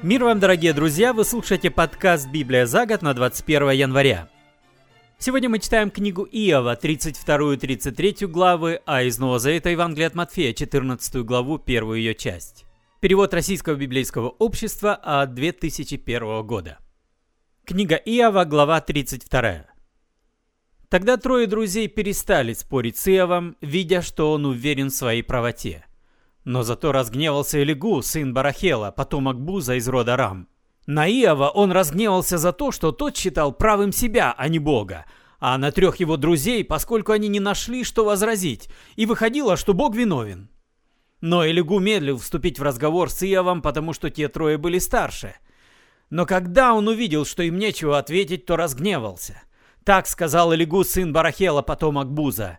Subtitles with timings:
[0.00, 1.12] Мир вам, дорогие друзья!
[1.12, 4.28] Вы слушаете подкаст «Библия за год» на 21 января.
[5.18, 10.14] Сегодня мы читаем книгу Иова, 32 и 33 главы, а из Нового Завета Евангелие от
[10.14, 12.64] Матфея, 14 главу, первую ее часть.
[13.00, 16.78] Перевод Российского библейского общества от 2001 года.
[17.64, 19.66] Книга Иова, глава 32.
[20.88, 25.87] Тогда трое друзей перестали спорить с Иовом, видя, что он уверен в своей правоте.
[26.48, 30.48] Но зато разгневался Элигу, сын Барахела, потомок Буза из рода Рам.
[30.86, 35.04] На Иова он разгневался за то, что тот считал правым себя, а не Бога,
[35.40, 39.94] а на трех его друзей, поскольку они не нашли, что возразить, и выходило, что Бог
[39.94, 40.48] виновен.
[41.20, 45.34] Но Элигу медлил вступить в разговор с Иовом, потому что те трое были старше.
[46.08, 49.42] Но когда он увидел, что им нечего ответить, то разгневался.
[49.84, 52.58] Так сказал Элигу, сын Барахела, потомок Буза.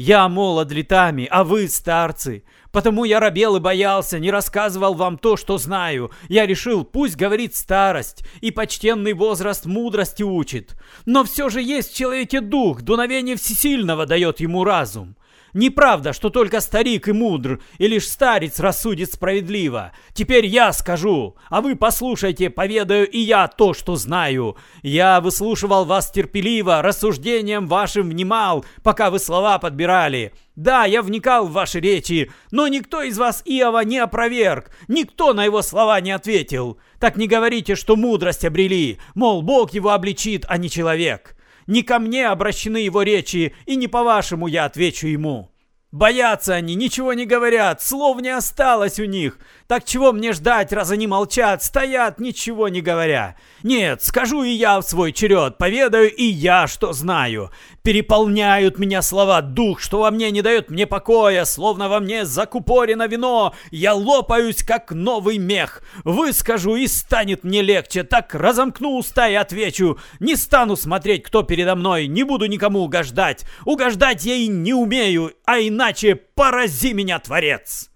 [0.00, 2.44] Я молод летами, а вы старцы.
[2.70, 6.12] Потому я робел и боялся, не рассказывал вам то, что знаю.
[6.28, 10.76] Я решил, пусть говорит старость, и почтенный возраст мудрости учит.
[11.04, 15.16] Но все же есть в человеке дух, дуновение всесильного дает ему разум.
[15.54, 19.92] Неправда, что только старик и мудр, и лишь старец рассудит справедливо.
[20.12, 24.56] Теперь я скажу, а вы послушайте, поведаю и я то, что знаю.
[24.82, 30.32] Я выслушивал вас терпеливо, рассуждением вашим внимал, пока вы слова подбирали.
[30.54, 35.44] Да, я вникал в ваши речи, но никто из вас Иова не опроверг, никто на
[35.44, 36.78] его слова не ответил.
[36.98, 41.37] Так не говорите, что мудрость обрели, мол, Бог его обличит, а не человек.
[41.68, 45.50] Не ко мне обращены его речи, и не по-вашему я отвечу ему.
[45.92, 49.38] Боятся они, ничего не говорят, слов не осталось у них.
[49.68, 53.36] Так чего мне ждать, раз они молчат, стоят, ничего не говоря?
[53.62, 57.50] Нет, скажу и я в свой черед, поведаю и я, что знаю.
[57.82, 63.06] Переполняют меня слова дух, что во мне не дает мне покоя, словно во мне закупорено
[63.06, 63.54] вино.
[63.70, 65.82] Я лопаюсь, как новый мех.
[66.02, 69.98] Выскажу и станет мне легче, так разомкну уста и отвечу.
[70.18, 73.44] Не стану смотреть, кто передо мной, не буду никому угождать.
[73.66, 77.90] Угождать я и не умею, а иначе порази меня, Творец.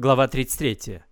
[0.00, 1.07] Глава 33.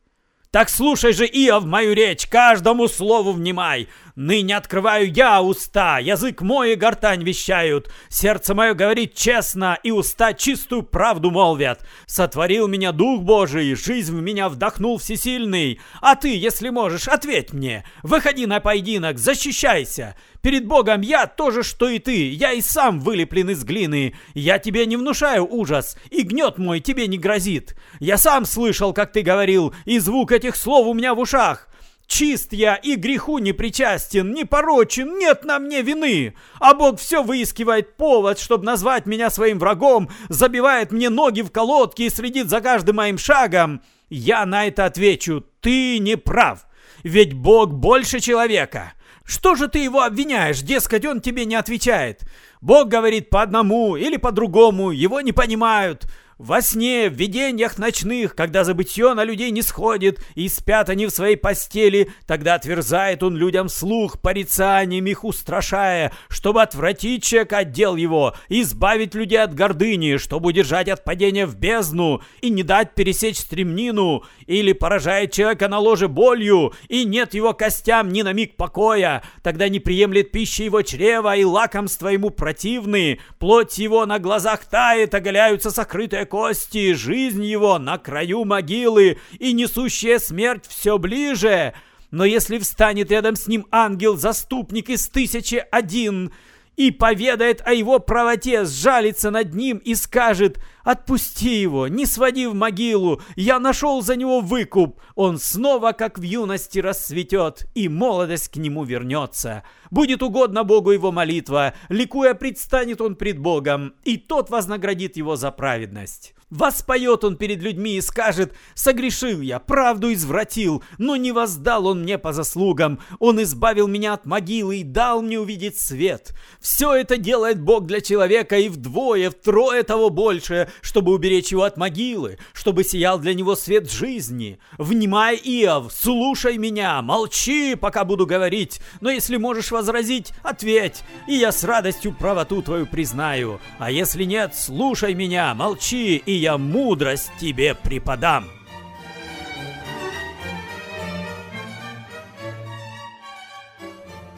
[0.57, 3.89] Так слушай же, Иов, мою речь, каждому слову внимай.
[4.15, 7.91] Ныне открываю я уста, язык мой и гортань вещают.
[8.09, 11.87] Сердце мое говорит честно, и уста чистую правду молвят.
[12.07, 15.79] Сотворил меня Дух Божий, жизнь в меня вдохнул всесильный.
[16.01, 17.85] А ты, если можешь, ответь мне.
[18.03, 20.17] Выходи на поединок, защищайся.
[20.41, 22.31] Перед Богом я тоже, что и ты.
[22.31, 24.15] Я и сам вылеплен из глины.
[24.33, 27.75] Я тебе не внушаю ужас, и гнет мой тебе не грозит.
[27.99, 31.69] Я сам слышал, как ты говорил, и звук этих слов у меня в ушах.
[32.07, 36.37] Чист я и греху не причастен, не порочен, нет на мне вины.
[36.61, 42.03] А Бог все выискивает повод, чтобы назвать меня своим врагом, забивает мне ноги в колодки
[42.03, 43.83] и следит за каждым моим шагом.
[44.09, 46.67] Я на это отвечу, ты не прав,
[47.03, 48.93] ведь Бог больше человека.
[49.25, 52.23] Что же ты его обвиняешь, дескать, он тебе не отвечает?
[52.61, 56.07] Бог говорит по одному или по другому, его не понимают.
[56.39, 61.11] Во сне, в видениях ночных, когда забытье на людей не сходит, и спят они в
[61.11, 67.97] своей постели, тогда отверзает он людям слух, порицанием их устрашая, чтобы отвратить человека от дел
[67.97, 73.39] его, избавить людей от гордыни, чтобы удержать от падения в бездну, и не дать пересечь
[73.39, 79.23] стремнину, или поражает человека на ложе болью, и нет его костям ни на миг покоя,
[79.43, 85.15] тогда не приемлет пищи его чрева, и лакомства ему противны, плоть его на глазах тает,
[85.15, 91.73] оголяются сокрытые кости, жизнь его на краю могилы, и несущая смерть все ближе.
[92.11, 96.33] Но если встанет рядом с ним ангел-заступник из тысячи один
[96.77, 102.55] и поведает о его правоте, сжалится над ним и скажет «Отпусти его, не своди в
[102.55, 105.01] могилу, я нашел за него выкуп».
[105.17, 109.65] Он снова, как в юности, расцветет, и молодость к нему вернется.
[109.91, 115.51] Будет угодно Богу его молитва, ликуя предстанет он пред Богом, и тот вознаградит его за
[115.51, 116.37] праведность.
[116.51, 122.19] Воспоет он перед людьми и скажет, «Согрешил я, правду извратил, но не воздал он мне
[122.19, 123.01] по заслугам.
[123.19, 126.35] Он избавил меня от могилы и дал мне увидеть свет.
[126.61, 131.77] Все это делает Бог для человека и вдвое, втрое того больше, чтобы уберечь его от
[131.77, 134.59] могилы, чтобы сиял для него свет жизни.
[134.79, 141.53] Внимай, Иов, слушай меня, молчи, пока буду говорить, но если можешь возразить, ответь, и я
[141.53, 143.61] с радостью правоту твою признаю.
[143.79, 148.47] А если нет, слушай меня, молчи, и я мудрость тебе преподам.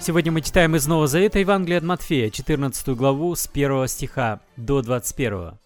[0.01, 4.81] Сегодня мы читаем из Нового Завета Евангелия от Матфея, 14 главу с 1 стиха до
[4.81, 5.59] 21.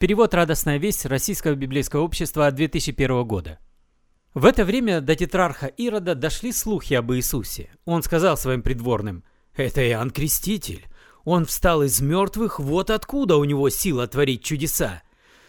[0.00, 3.58] Перевод «Радостная весть» Российского библейского общества 2001 года.
[4.32, 7.68] В это время до тетрарха Ирода дошли слухи об Иисусе.
[7.84, 9.24] Он сказал своим придворным,
[9.54, 10.86] «Это Иоанн Креститель.
[11.24, 15.02] Он встал из мертвых, вот откуда у него сила творить чудеса».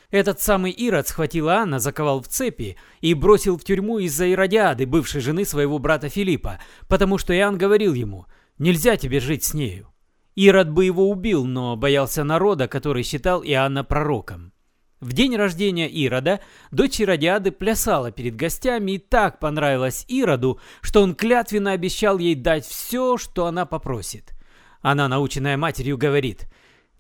[0.10, 5.22] Этот самый Ирод схватил Иоанна, заковал в цепи и бросил в тюрьму из-за Иродиады, бывшей
[5.22, 6.60] жены своего брата Филиппа,
[6.90, 8.26] потому что Иоанн говорил ему,
[8.58, 9.91] «Нельзя тебе жить с нею».
[10.36, 14.54] Ирод бы его убил, но боялся народа, который считал Иоанна пророком.
[15.02, 21.16] В день рождения Ирода дочь Иродиады плясала перед гостями и так понравилась Ироду, что он
[21.16, 24.34] клятвенно обещал ей дать все, что она попросит.
[24.82, 26.48] Она, наученная матерью, говорит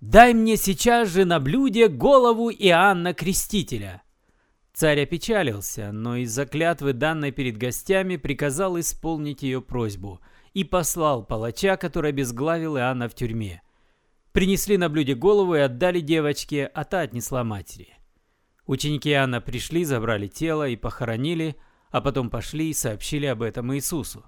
[0.02, 4.02] «Дай мне сейчас же на блюде голову Иоанна Крестителя».
[4.74, 10.22] Царь опечалился, но из-за клятвы, данной перед гостями, приказал исполнить ее просьбу
[10.54, 13.62] и послал палача, который обезглавил Иоанна в тюрьме.
[14.32, 17.98] Принесли на блюде голову и отдали девочке, а та отнесла матери.
[18.66, 21.56] Ученики Иоанна пришли, забрали тело и похоронили,
[21.90, 24.26] а потом пошли и сообщили об этом Иисусу.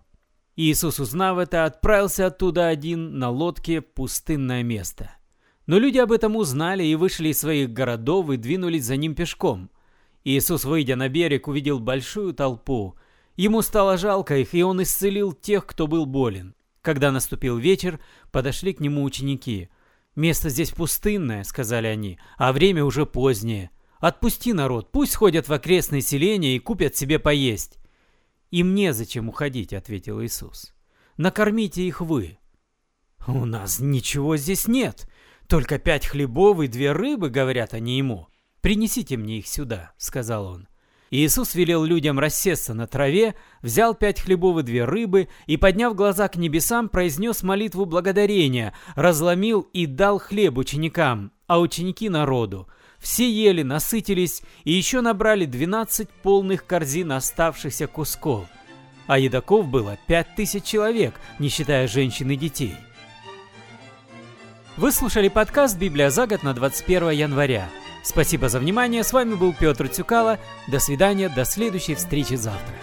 [0.56, 5.16] Иисус, узнав это, отправился оттуда один на лодке в пустынное место.
[5.66, 9.72] Но люди об этом узнали и вышли из своих городов и двинулись за ним пешком.
[10.24, 12.96] Иисус, выйдя на берег, увидел большую толпу.
[13.36, 16.56] Ему стало жалко их, и он исцелил тех, кто был болен.
[16.82, 18.00] Когда наступил вечер,
[18.32, 19.70] подошли к нему ученики–
[20.16, 23.72] «Место здесь пустынное»,— сказали они,— «а время уже позднее.
[24.00, 27.80] Отпусти народ, пусть ходят в окрестные селения и купят себе поесть».
[28.52, 30.74] «Им незачем уходить»,— ответил Иисус.
[31.18, 32.38] «Накормите их вы».
[33.26, 35.10] «У нас ничего здесь нет,
[35.48, 38.28] только пять хлебов и две рыбы»,— говорят они ему.
[38.62, 40.68] «Принесите мне их сюда»,— сказал он.
[41.16, 46.28] Иисус велел людям рассесться на траве, взял пять хлебов и две рыбы и, подняв глаза
[46.28, 52.68] к небесам, произнес молитву благодарения, разломил и дал хлеб ученикам, а ученики народу.
[52.98, 58.48] Все ели, насытились и еще набрали 12 полных корзин оставшихся кусков.
[59.06, 62.74] А едоков было пять тысяч человек, не считая женщин и детей.
[64.78, 67.70] Вы слушали подкаст «Библия за год» на 21 января.
[68.04, 69.04] Спасибо за внимание.
[69.04, 70.38] С вами был Петр Цюкало.
[70.68, 71.30] До свидания.
[71.30, 72.76] До следующей встречи завтра.